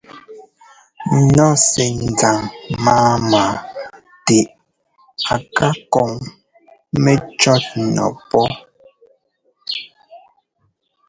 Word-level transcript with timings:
Nu 1.33 1.45
sɛ́ 1.67 1.87
ńzaŋ 2.07 2.37
máama 2.83 3.41
tɛ 4.25 4.37
a 5.33 5.35
ká 5.55 5.67
kɔŋ 5.91 6.11
mɛcɔ̌tnu 7.03 8.05
pɔ́́. 8.29 8.47